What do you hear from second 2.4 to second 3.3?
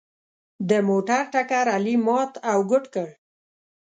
او ګوډ کړ.